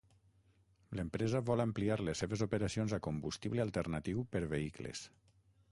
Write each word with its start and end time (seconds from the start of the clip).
L'empresa 0.99 1.41
vol 1.49 1.61
ampliar 1.65 1.97
les 2.07 2.23
seves 2.23 2.43
operacions 2.49 2.97
a 2.97 3.01
combustible 3.09 3.65
alternatiu 3.67 4.27
per 4.35 4.45
vehicles. 4.57 5.09